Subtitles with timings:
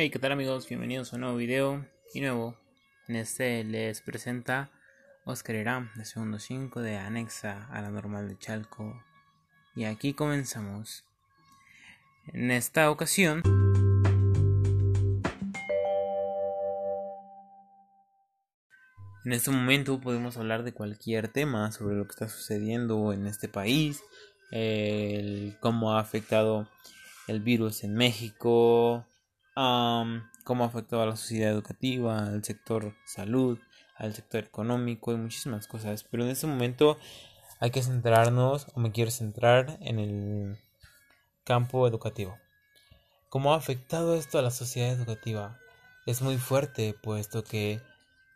[0.00, 0.68] Hey, ¿qué tal amigos?
[0.68, 2.56] Bienvenidos a un nuevo video y nuevo.
[3.08, 4.70] En este les presenta
[5.24, 9.02] Oscar Irán de segundo 5 de Anexa a la normal de Chalco.
[9.74, 11.04] Y aquí comenzamos.
[12.32, 13.42] En esta ocasión...
[19.24, 23.48] En este momento podemos hablar de cualquier tema sobre lo que está sucediendo en este
[23.48, 24.04] país,
[25.58, 26.68] cómo ha afectado
[27.26, 29.04] el virus en México,
[30.44, 33.58] cómo ha afectado a la sociedad educativa, al sector salud,
[33.96, 36.04] al sector económico y muchísimas cosas.
[36.04, 36.96] Pero en este momento
[37.58, 40.58] hay que centrarnos, o me quiero centrar en el
[41.44, 42.38] campo educativo.
[43.30, 45.58] ¿Cómo ha afectado esto a la sociedad educativa?
[46.06, 47.80] Es muy fuerte, puesto que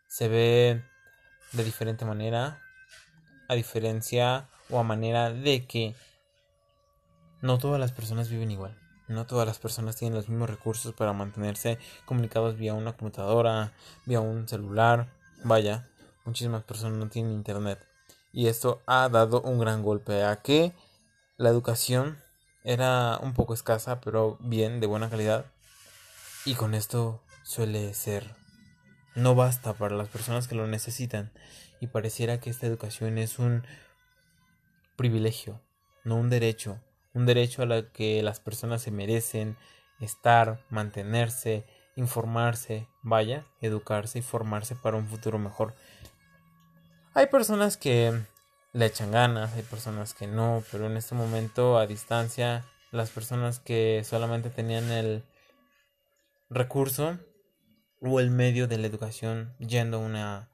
[0.09, 0.83] se ve
[1.53, 2.61] de diferente manera,
[3.49, 5.95] a diferencia o a manera de que
[7.41, 8.82] no todas las personas viven igual.
[9.09, 13.73] No todas las personas tienen los mismos recursos para mantenerse comunicados vía una computadora,
[14.07, 15.13] vía un celular.
[15.45, 15.89] Vaya,
[16.25, 17.87] muchísimas personas no tienen internet.
[18.33, 20.73] Y esto ha dado un gran golpe a que
[21.37, 22.19] la educación
[22.65, 25.47] era un poco escasa, pero bien, de buena calidad.
[26.45, 28.35] Y con esto suele ser.
[29.15, 31.33] No basta para las personas que lo necesitan.
[31.81, 33.67] Y pareciera que esta educación es un
[34.97, 35.61] privilegio,
[36.05, 36.81] no un derecho
[37.15, 39.57] un derecho a la que las personas se merecen
[40.01, 41.65] estar, mantenerse,
[41.97, 45.75] informarse, vaya, educarse y formarse para un futuro mejor.
[47.15, 48.13] Hay personas que
[48.73, 53.61] le echan ganas, hay personas que no, pero en este momento a distancia, las personas
[53.61, 55.25] que solamente tenían el
[56.49, 57.19] recurso
[58.01, 60.51] o el medio de la educación yendo a una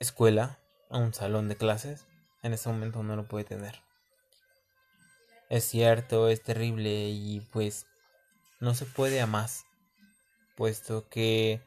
[0.00, 0.58] escuela,
[0.90, 2.06] a un salón de clases,
[2.42, 3.91] en este momento no lo puede tener
[5.52, 7.86] es cierto, es terrible y pues
[8.58, 9.66] no se puede a más,
[10.56, 11.62] puesto que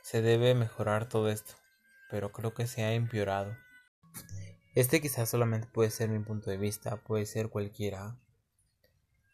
[0.00, 1.56] se debe mejorar todo esto,
[2.08, 3.54] pero creo que se ha empeorado.
[4.74, 8.16] Este quizás solamente puede ser mi punto de vista, puede ser cualquiera,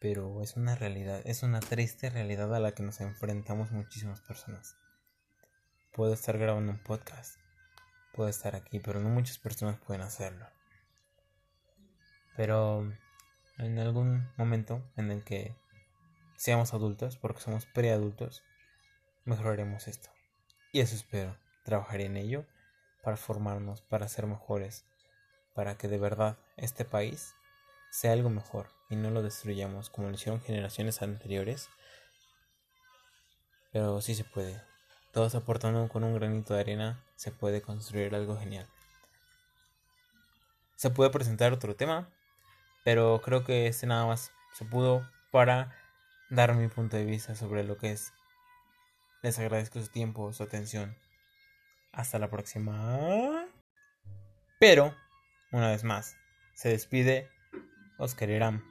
[0.00, 4.74] pero es una realidad, es una triste realidad a la que nos enfrentamos muchísimas personas.
[5.92, 7.38] Puedo estar grabando un podcast,
[8.12, 10.48] puedo estar aquí, pero no muchas personas pueden hacerlo.
[12.36, 12.90] Pero
[13.60, 15.54] en algún momento en el que
[16.36, 18.42] seamos adultos, porque somos preadultos,
[19.24, 20.10] mejoraremos esto.
[20.72, 21.36] Y eso espero.
[21.64, 22.46] Trabajaré en ello
[23.02, 24.84] para formarnos, para ser mejores,
[25.54, 27.34] para que de verdad este país
[27.90, 31.68] sea algo mejor y no lo destruyamos como lo hicieron generaciones anteriores.
[33.72, 34.60] Pero sí se puede.
[35.12, 38.68] Todos aportando con un granito de arena se puede construir algo genial.
[40.76, 42.08] Se puede presentar otro tema,
[42.84, 45.76] pero creo que este nada más se pudo para
[46.30, 48.12] dar mi punto de vista sobre lo que es.
[49.22, 50.96] Les agradezco su tiempo, su atención.
[51.92, 53.46] Hasta la próxima.
[54.58, 54.94] Pero,
[55.52, 56.16] una vez más,
[56.54, 57.28] se despide
[57.98, 58.64] Oscar Irán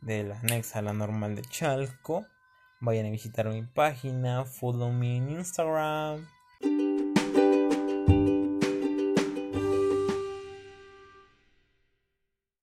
[0.00, 2.26] de la anexa a la normal de Chalco.
[2.80, 6.26] Vayan a visitar mi página, follow me en Instagram.